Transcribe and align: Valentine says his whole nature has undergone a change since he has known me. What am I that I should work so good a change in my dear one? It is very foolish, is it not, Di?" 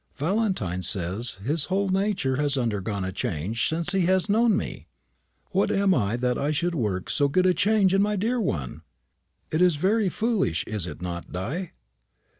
Valentine 0.15 0.81
says 0.81 1.35
his 1.45 1.65
whole 1.65 1.89
nature 1.89 2.37
has 2.37 2.57
undergone 2.57 3.05
a 3.05 3.11
change 3.11 3.69
since 3.69 3.91
he 3.91 4.07
has 4.07 4.27
known 4.27 4.57
me. 4.57 4.87
What 5.51 5.69
am 5.69 5.93
I 5.93 6.17
that 6.17 6.39
I 6.39 6.49
should 6.49 6.73
work 6.73 7.07
so 7.07 7.27
good 7.27 7.45
a 7.45 7.53
change 7.53 7.93
in 7.93 8.01
my 8.01 8.15
dear 8.15 8.41
one? 8.41 8.81
It 9.51 9.61
is 9.61 9.75
very 9.75 10.09
foolish, 10.09 10.63
is 10.63 10.87
it 10.87 11.03
not, 11.03 11.31
Di?" 11.31 11.69